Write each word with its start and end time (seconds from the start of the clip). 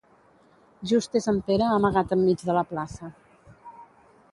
Just 0.91 1.17
és 1.19 1.29
en 1.33 1.41
Pere 1.51 1.67
amagat 1.75 2.17
enmig 2.17 2.45
de 2.49 2.57
la 2.61 2.65
plaça. 2.73 3.13